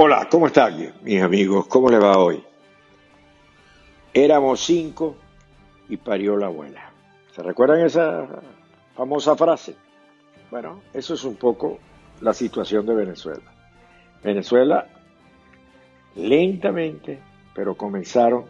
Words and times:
Hola, 0.00 0.28
¿cómo 0.30 0.46
están 0.46 0.94
mis 1.02 1.20
amigos? 1.20 1.66
¿Cómo 1.66 1.90
les 1.90 2.00
va 2.00 2.16
hoy? 2.18 2.40
Éramos 4.14 4.60
cinco 4.64 5.16
y 5.88 5.96
parió 5.96 6.36
la 6.36 6.46
abuela. 6.46 6.92
¿Se 7.34 7.42
recuerdan 7.42 7.84
esa 7.84 8.28
famosa 8.94 9.34
frase? 9.34 9.74
Bueno, 10.52 10.82
eso 10.94 11.14
es 11.14 11.24
un 11.24 11.34
poco 11.34 11.80
la 12.20 12.32
situación 12.32 12.86
de 12.86 12.94
Venezuela. 12.94 13.42
Venezuela, 14.22 14.86
lentamente, 16.14 17.18
pero 17.52 17.76
comenzaron 17.76 18.44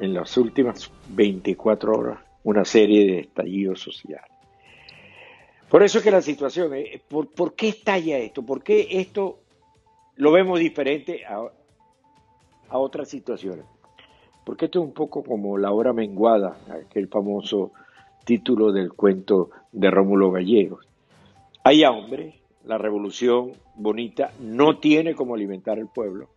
en 0.00 0.14
las 0.14 0.36
últimas 0.36 0.90
24 1.10 1.92
horas 1.92 2.18
una 2.42 2.64
serie 2.64 3.06
de 3.06 3.20
estallidos 3.20 3.80
sociales. 3.80 4.32
Por 5.68 5.84
eso 5.84 5.98
es 5.98 6.04
que 6.04 6.10
la 6.10 6.22
situación, 6.22 6.74
es, 6.74 7.00
¿por, 7.02 7.30
¿por 7.30 7.54
qué 7.54 7.68
estalla 7.68 8.18
esto? 8.18 8.42
¿Por 8.42 8.64
qué 8.64 8.88
esto 8.90 9.42
lo 10.18 10.32
vemos 10.32 10.58
diferente 10.58 11.24
a, 11.24 11.48
otras 12.76 13.08
situaciones. 13.08 13.64
Porque 14.44 14.66
esto 14.66 14.80
es 14.80 14.84
un 14.84 14.92
poco 14.92 15.22
como 15.22 15.56
la 15.56 15.72
hora 15.72 15.92
menguada, 15.92 16.58
aquel 16.68 17.08
famoso 17.08 17.72
título 18.24 18.72
del 18.72 18.92
cuento 18.92 19.50
de 19.72 19.90
Rómulo 19.90 20.32
Gallegos. 20.32 20.86
Hay 21.64 21.84
hambre, 21.84 22.34
la 22.64 22.78
revolución 22.78 23.52
bonita 23.76 24.32
no 24.40 24.78
tiene 24.78 25.14
como 25.14 25.34
alimentar 25.34 25.78
al 25.78 25.88
pueblo. 25.88 26.28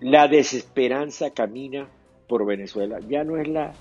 La 0.00 0.28
desesperanza 0.28 1.30
camina 1.30 1.88
por 2.26 2.46
Venezuela. 2.46 2.98
Ya 3.06 3.22
no 3.22 3.36
es 3.36 3.48
la 3.48 3.72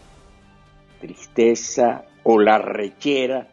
tristeza 0.99 2.05
o 2.23 2.39
la 2.39 2.57
rechera, 2.57 3.47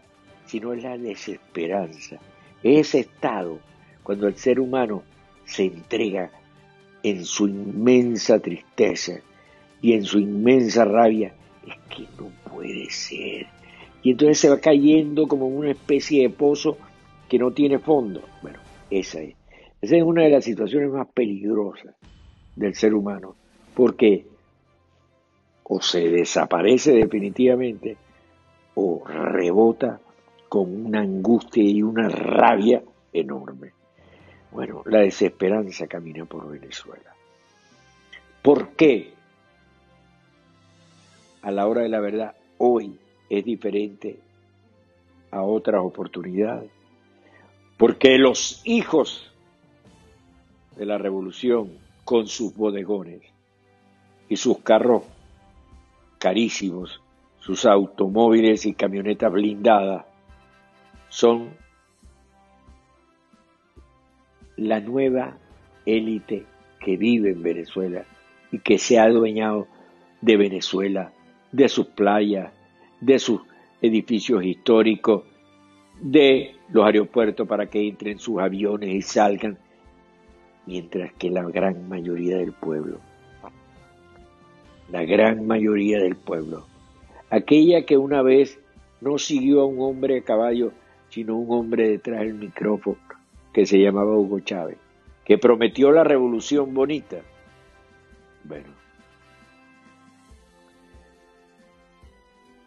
sino 0.47 0.73
es 0.73 0.83
la 0.83 0.99
desesperanza. 0.99 2.19
Ese 2.63 3.01
estado 3.01 3.61
cuando 4.09 4.27
el 4.27 4.37
ser 4.37 4.59
humano 4.59 5.03
se 5.45 5.65
entrega 5.65 6.31
en 7.03 7.27
su 7.27 7.47
inmensa 7.47 8.39
tristeza 8.39 9.21
y 9.83 9.93
en 9.93 10.05
su 10.05 10.19
inmensa 10.19 10.87
rabia, 10.87 11.35
es 11.67 11.77
que 11.95 12.05
no 12.19 12.31
puede 12.51 12.89
ser. 12.89 13.49
Y 14.03 14.13
entonces 14.13 14.39
se 14.39 14.49
va 14.49 14.61
cayendo 14.61 15.29
como 15.29 15.47
una 15.47 15.73
especie 15.73 16.23
de 16.23 16.31
pozo 16.31 16.79
que 17.29 17.39
no 17.39 17.51
tiene 17.51 17.81
fondo. 17.81 18.23
Bueno, 18.41 18.61
esa 18.91 19.21
es. 19.21 19.35
Esa 19.83 19.97
es 19.99 20.03
una 20.03 20.23
de 20.23 20.31
las 20.31 20.45
situaciones 20.45 20.91
más 20.91 21.07
peligrosas 21.09 21.95
del 22.57 22.75
ser 22.75 22.95
humano, 22.95 23.37
porque 23.75 24.25
o 25.65 25.83
se 25.83 26.09
desaparece 26.09 26.93
definitivamente 26.93 27.99
o 28.75 29.03
rebota 29.07 30.01
con 30.49 30.87
una 30.87 31.01
angustia 31.01 31.63
y 31.63 31.83
una 31.83 32.09
rabia 32.09 32.83
enorme. 33.13 33.77
Bueno, 34.51 34.83
la 34.87 35.01
desesperanza 35.01 35.87
camina 35.87 36.25
por 36.25 36.51
Venezuela. 36.51 37.15
¿Por 38.43 38.71
qué? 38.71 39.13
A 41.43 41.51
la 41.51 41.67
hora 41.67 41.83
de 41.83 41.89
la 41.89 42.01
verdad, 42.01 42.35
hoy 42.59 42.99
es 43.29 43.45
diferente 43.45 44.19
a 45.31 45.43
otras 45.43 45.83
oportunidades. 45.85 46.71
Porque 47.77 48.19
los 48.19 48.63
hijos 48.65 49.33
de 50.77 50.87
la 50.87 50.99
revolución, 50.99 51.79
con 52.05 52.27
sus 52.27 52.55
bodegones 52.57 53.21
y 54.29 54.37
sus 54.37 54.59
carros 54.59 55.03
carísimos, 56.19 57.01
sus 57.39 57.67
automóviles 57.67 58.67
y 58.67 58.75
camionetas 58.75 59.33
blindadas, 59.33 60.07
son 61.09 61.51
la 64.59 64.81
nueva 64.81 65.39
élite 65.87 66.45
que 66.81 66.97
vive 66.97 67.31
en 67.31 67.43
Venezuela 67.43 68.05
y 68.53 68.59
que 68.59 68.79
se 68.79 68.99
ha 68.99 69.05
adueñado 69.05 69.69
de 70.21 70.37
Venezuela, 70.37 71.13
de 71.53 71.69
sus 71.69 71.87
playas, 71.87 72.53
de 73.01 73.19
sus 73.19 73.41
edificios 73.81 74.45
históricos, 74.45 75.25
de 76.01 76.57
los 76.71 76.85
aeropuertos 76.85 77.47
para 77.47 77.67
que 77.67 77.87
entren 77.87 78.19
sus 78.19 78.41
aviones 78.41 78.91
y 78.91 79.03
salgan, 79.03 79.59
mientras 80.67 81.13
que 81.15 81.31
la 81.31 81.43
gran 81.43 81.89
mayoría 81.89 82.39
del 82.39 82.53
pueblo, 82.53 82.99
la 84.91 85.05
gran 85.05 85.47
mayoría 85.47 85.99
del 85.99 86.17
pueblo, 86.17 86.67
aquella 87.31 87.85
que 87.87 87.97
una 87.97 88.23
vez 88.23 88.59
no 89.01 89.19
siguió 89.19 89.61
a 89.61 89.67
un 89.67 89.81
hombre 89.81 90.19
a 90.19 90.23
caballo, 90.23 90.73
sino 91.11 91.37
un 91.37 91.57
hombre 91.57 91.89
detrás 91.89 92.21
del 92.21 92.35
micrófono, 92.35 92.99
que 93.53 93.67
se 93.67 93.79
llamaba 93.79 94.17
Hugo 94.17 94.41
Chávez, 94.41 94.79
que 95.25 95.39
prometió 95.39 95.91
la 95.91 96.05
revolución 96.05 96.75
bonita. 96.75 97.19
Bueno, 98.45 98.69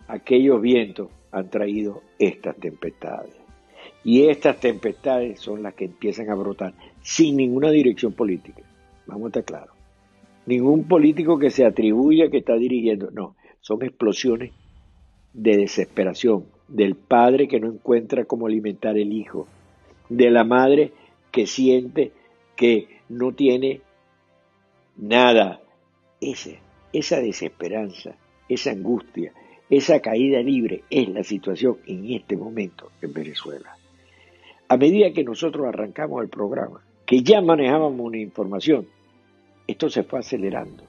aquellos 0.08 0.62
vientos 0.62 1.09
han 1.31 1.50
traído 1.50 2.02
estas 2.19 2.56
tempestades. 2.58 3.34
Y 4.03 4.28
estas 4.28 4.59
tempestades 4.59 5.40
son 5.40 5.64
las 5.64 5.74
que 5.75 5.86
empiezan 5.86 6.30
a 6.30 6.36
brotar 6.36 6.74
sin 7.02 7.38
ninguna 7.38 7.69
dirección 7.69 8.13
política. 8.13 8.63
Vamos 9.06 9.25
a 9.25 9.28
estar 9.28 9.46
claros. 9.46 9.75
Ningún 10.46 10.88
político 10.88 11.38
que 11.38 11.52
se 11.52 11.66
atribuya 11.66 12.30
que 12.30 12.40
está 12.40 12.56
dirigiendo. 12.56 13.12
No, 13.12 13.36
son 13.62 13.84
explosiones 13.84 14.52
de 15.34 15.58
desesperación 15.58 16.46
del 16.68 16.96
padre 16.96 17.48
que 17.48 17.59
no 17.59 17.68
encuentra 17.68 18.25
cómo 18.25 18.48
alimentar 18.48 18.98
el 18.98 19.13
hijo, 19.13 19.48
de 20.11 20.29
la 20.29 20.44
madre 20.44 20.91
que 21.31 21.47
siente 21.47 22.11
que 22.55 22.88
no 23.07 23.31
tiene 23.31 23.81
nada. 24.97 25.61
Esa 26.19 27.22
desesperanza, 27.22 28.16
esa 28.50 28.71
angustia, 28.71 29.31
esa 29.69 30.01
caída 30.01 30.41
libre 30.41 30.83
es 30.89 31.07
la 31.09 31.23
situación 31.23 31.77
en 31.88 32.11
este 32.11 32.35
momento 32.35 32.91
en 33.01 33.13
Venezuela. 33.13 33.75
A 34.67 34.77
medida 34.77 35.13
que 35.13 35.23
nosotros 35.23 35.66
arrancamos 35.66 36.21
el 36.21 36.29
programa, 36.29 36.83
que 37.05 37.23
ya 37.23 37.41
manejábamos 37.41 38.00
una 38.01 38.17
información, 38.17 38.85
esto 39.66 39.89
se 39.89 40.03
fue 40.03 40.19
acelerando. 40.19 40.83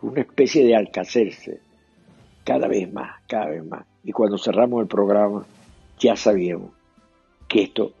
Una 0.00 0.22
especie 0.22 0.64
de 0.64 0.74
alcacerse, 0.74 1.60
cada 2.44 2.66
vez 2.66 2.90
más, 2.90 3.22
cada 3.28 3.50
vez 3.50 3.64
más. 3.64 3.84
Y 4.04 4.12
cuando 4.12 4.38
cerramos 4.38 4.80
el 4.80 4.88
programa, 4.88 5.46
ya 5.98 6.16
sabíamos 6.16 6.70
que 7.46 7.62
esto 7.62 7.92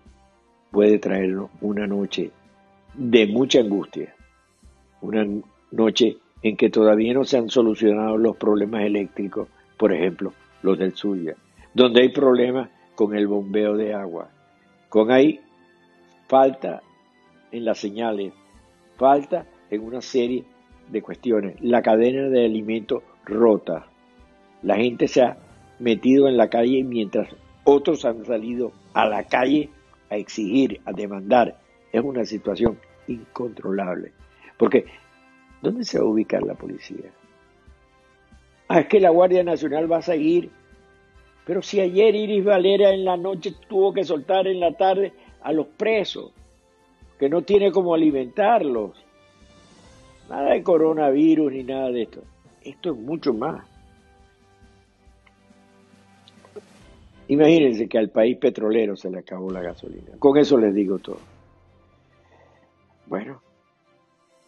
puede 0.70 0.98
traernos 0.98 1.50
una 1.60 1.86
noche 1.86 2.30
de 2.94 3.26
mucha 3.26 3.60
angustia, 3.60 4.14
una 5.00 5.26
noche 5.70 6.18
en 6.42 6.56
que 6.56 6.70
todavía 6.70 7.14
no 7.14 7.24
se 7.24 7.38
han 7.38 7.48
solucionado 7.48 8.16
los 8.16 8.36
problemas 8.36 8.82
eléctricos, 8.82 9.48
por 9.76 9.92
ejemplo, 9.92 10.32
los 10.62 10.78
del 10.78 10.94
Zulia, 10.94 11.36
donde 11.74 12.02
hay 12.02 12.08
problemas 12.10 12.70
con 12.94 13.14
el 13.14 13.26
bombeo 13.26 13.76
de 13.76 13.94
agua, 13.94 14.30
con 14.88 15.10
ahí 15.10 15.40
falta 16.26 16.82
en 17.52 17.64
las 17.64 17.78
señales, 17.78 18.32
falta 18.96 19.46
en 19.70 19.82
una 19.82 20.00
serie 20.00 20.44
de 20.90 21.02
cuestiones, 21.02 21.56
la 21.60 21.82
cadena 21.82 22.28
de 22.28 22.44
alimentos 22.44 23.02
rota, 23.24 23.86
la 24.62 24.76
gente 24.76 25.06
se 25.06 25.22
ha 25.22 25.38
metido 25.78 26.28
en 26.28 26.36
la 26.36 26.48
calle 26.48 26.82
mientras 26.82 27.28
otros 27.64 28.04
han 28.04 28.24
salido 28.24 28.72
a 28.94 29.06
la 29.06 29.24
calle 29.24 29.70
a 30.10 30.16
exigir, 30.16 30.80
a 30.84 30.92
demandar, 30.92 31.58
es 31.92 32.02
una 32.02 32.24
situación 32.24 32.78
incontrolable. 33.06 34.12
Porque, 34.56 34.86
¿dónde 35.62 35.84
se 35.84 35.98
va 35.98 36.04
a 36.04 36.08
ubicar 36.08 36.42
la 36.42 36.54
policía? 36.54 37.10
Ah, 38.68 38.80
es 38.80 38.86
que 38.86 39.00
la 39.00 39.10
Guardia 39.10 39.42
Nacional 39.42 39.90
va 39.90 39.98
a 39.98 40.02
seguir. 40.02 40.50
Pero 41.46 41.62
si 41.62 41.80
ayer 41.80 42.14
Iris 42.14 42.44
Valera 42.44 42.90
en 42.90 43.04
la 43.04 43.16
noche 43.16 43.54
tuvo 43.68 43.94
que 43.94 44.04
soltar 44.04 44.46
en 44.46 44.60
la 44.60 44.72
tarde 44.76 45.12
a 45.42 45.52
los 45.52 45.66
presos, 45.66 46.32
que 47.18 47.28
no 47.28 47.42
tiene 47.42 47.72
cómo 47.72 47.94
alimentarlos. 47.94 48.92
Nada 50.28 50.50
de 50.50 50.62
coronavirus 50.62 51.52
ni 51.52 51.64
nada 51.64 51.90
de 51.90 52.02
esto. 52.02 52.22
Esto 52.62 52.90
es 52.92 52.98
mucho 52.98 53.32
más. 53.32 53.64
Imagínense 57.28 57.88
que 57.88 57.98
al 57.98 58.10
país 58.10 58.38
petrolero 58.38 58.96
se 58.96 59.10
le 59.10 59.18
acabó 59.18 59.50
la 59.50 59.60
gasolina. 59.60 60.16
Con 60.18 60.36
eso 60.38 60.56
les 60.56 60.74
digo 60.74 60.98
todo. 60.98 61.20
Bueno, 63.06 63.42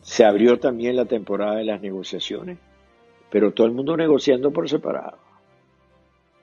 se 0.00 0.24
abrió 0.24 0.58
también 0.58 0.96
la 0.96 1.04
temporada 1.04 1.56
de 1.56 1.64
las 1.64 1.80
negociaciones, 1.80 2.58
pero 3.30 3.52
todo 3.52 3.66
el 3.66 3.74
mundo 3.74 3.96
negociando 3.96 4.50
por 4.50 4.68
separado. 4.68 5.18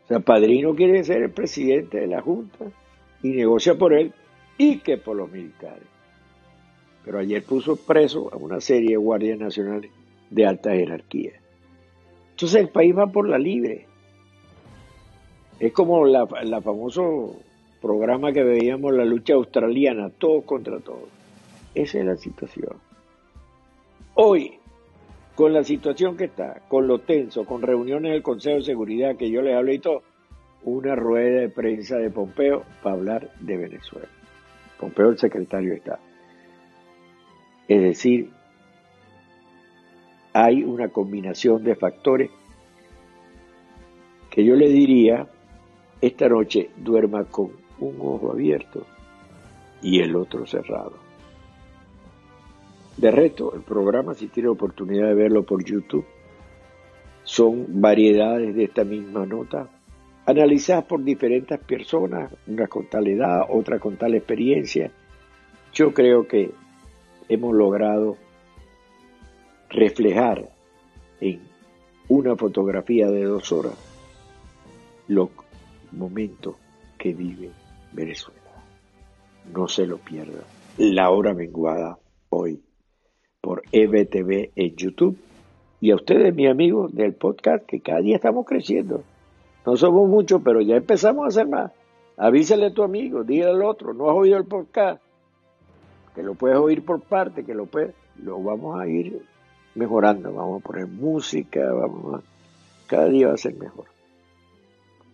O 0.03 0.07
sea, 0.07 0.19
Padrino 0.19 0.73
quiere 0.73 1.03
ser 1.03 1.23
el 1.23 1.31
presidente 1.31 1.99
de 1.99 2.07
la 2.07 2.21
Junta 2.21 2.65
y 3.23 3.29
negocia 3.29 3.75
por 3.75 3.93
él 3.93 4.13
y 4.57 4.79
que 4.79 4.97
por 4.97 5.17
los 5.17 5.31
militares. 5.31 5.87
Pero 7.03 7.19
ayer 7.19 7.43
puso 7.43 7.75
preso 7.75 8.29
a 8.33 8.37
una 8.37 8.61
serie 8.61 8.91
de 8.91 8.97
guardias 8.97 9.39
nacionales 9.39 9.91
de 10.29 10.45
alta 10.45 10.71
jerarquía. 10.71 11.33
Entonces 12.31 12.61
el 12.61 12.69
país 12.69 12.95
va 12.95 13.07
por 13.07 13.27
la 13.27 13.37
libre. 13.37 13.87
Es 15.59 15.73
como 15.73 16.05
la, 16.05 16.27
famoso 16.27 17.35
programa 17.81 18.31
que 18.31 18.43
veíamos, 18.43 18.93
la 18.93 19.05
lucha 19.05 19.33
australiana, 19.33 20.09
todos 20.09 20.43
contra 20.45 20.79
todos. 20.79 21.09
Esa 21.73 21.99
es 21.99 22.05
la 22.05 22.15
situación. 22.15 22.77
Hoy, 24.13 24.59
con 25.35 25.53
la 25.53 25.63
situación 25.63 26.17
que 26.17 26.25
está, 26.25 26.61
con 26.67 26.87
lo 26.87 26.99
tenso, 26.99 27.45
con 27.45 27.61
reuniones 27.61 28.11
del 28.11 28.23
Consejo 28.23 28.57
de 28.57 28.63
Seguridad 28.63 29.15
que 29.15 29.29
yo 29.29 29.41
les 29.41 29.55
hablé 29.55 29.75
y 29.75 29.79
todo, 29.79 30.03
una 30.63 30.95
rueda 30.95 31.41
de 31.41 31.49
prensa 31.49 31.97
de 31.97 32.09
Pompeo 32.09 32.63
para 32.83 32.95
hablar 32.95 33.31
de 33.39 33.57
Venezuela. 33.57 34.07
Pompeo, 34.79 35.09
el 35.09 35.17
secretario 35.17 35.71
de 35.71 35.77
Estado. 35.77 35.99
Es 37.67 37.81
decir, 37.81 38.29
hay 40.33 40.63
una 40.63 40.89
combinación 40.89 41.63
de 41.63 41.75
factores 41.75 42.29
que 44.29 44.45
yo 44.45 44.55
le 44.55 44.69
diría, 44.69 45.27
esta 46.01 46.27
noche 46.29 46.69
duerma 46.77 47.25
con 47.25 47.51
un 47.79 47.95
ojo 47.99 48.31
abierto 48.31 48.85
y 49.81 49.99
el 49.99 50.15
otro 50.15 50.45
cerrado. 50.45 50.93
De 52.97 53.11
resto, 53.11 53.53
el 53.53 53.61
programa, 53.61 54.13
si 54.15 54.27
tiene 54.27 54.49
oportunidad 54.49 55.07
de 55.07 55.13
verlo 55.13 55.43
por 55.43 55.63
YouTube, 55.63 56.05
son 57.23 57.81
variedades 57.81 58.55
de 58.55 58.63
esta 58.63 58.83
misma 58.83 59.25
nota, 59.25 59.69
analizadas 60.25 60.85
por 60.85 61.03
diferentes 61.03 61.59
personas, 61.59 62.33
una 62.47 62.67
con 62.67 62.87
tal 62.87 63.07
edad, 63.07 63.41
otra 63.49 63.79
con 63.79 63.97
tal 63.97 64.15
experiencia. 64.15 64.91
Yo 65.73 65.93
creo 65.93 66.27
que 66.27 66.51
hemos 67.29 67.53
logrado 67.55 68.17
reflejar 69.69 70.49
en 71.19 71.41
una 72.07 72.35
fotografía 72.35 73.07
de 73.11 73.25
dos 73.25 73.51
horas 73.51 73.87
los 75.07 75.29
momentos 75.91 76.55
que 76.97 77.13
vive 77.13 77.51
Venezuela. 77.93 78.39
No 79.53 79.67
se 79.67 79.85
lo 79.85 79.97
pierda. 79.97 80.43
La 80.77 81.09
hora 81.09 81.33
menguada 81.33 81.97
hoy 82.29 82.61
por 83.41 83.63
EBTV 83.71 84.51
en 84.55 84.75
YouTube. 84.75 85.17
Y 85.79 85.91
a 85.91 85.95
ustedes, 85.95 86.33
mis 86.35 86.49
amigos 86.49 86.93
del 86.93 87.13
podcast, 87.13 87.65
que 87.65 87.81
cada 87.81 88.01
día 88.01 88.15
estamos 88.15 88.45
creciendo. 88.45 89.03
No 89.65 89.77
somos 89.77 90.09
muchos, 90.09 90.41
pero 90.43 90.61
ya 90.61 90.75
empezamos 90.75 91.25
a 91.25 91.27
hacer 91.27 91.47
más. 91.47 91.71
Avísale 92.17 92.67
a 92.67 92.73
tu 92.73 92.83
amigo, 92.83 93.23
dígale 93.23 93.51
al 93.51 93.63
otro, 93.63 93.93
no 93.93 94.09
has 94.09 94.17
oído 94.17 94.37
el 94.37 94.45
podcast, 94.45 95.01
que 96.15 96.23
lo 96.23 96.33
puedes 96.33 96.57
oír 96.57 96.83
por 96.83 96.99
parte, 97.01 97.45
que 97.45 97.53
lo 97.53 97.67
puedes, 97.67 97.93
lo 98.23 98.41
vamos 98.41 98.79
a 98.79 98.87
ir 98.87 99.21
mejorando, 99.75 100.33
vamos 100.33 100.61
a 100.61 100.65
poner 100.65 100.87
música, 100.87 101.71
vamos 101.71 102.15
a, 102.15 102.21
cada 102.87 103.07
día 103.09 103.27
va 103.27 103.35
a 103.35 103.37
ser 103.37 103.55
mejor. 103.55 103.85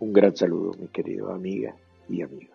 Un 0.03 0.11
gran 0.11 0.35
saludo, 0.35 0.73
mis 0.77 0.89
queridos 0.89 1.31
amigas 1.31 1.75
y 2.09 2.23
amigos. 2.23 2.52